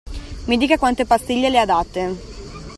Mi 0.47 0.57
dica 0.57 0.79
quante 0.79 1.05
pastiglie 1.05 1.51
le 1.51 1.59
ha 1.59 1.65
date. 1.65 2.15